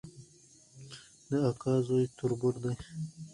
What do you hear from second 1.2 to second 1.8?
د اکا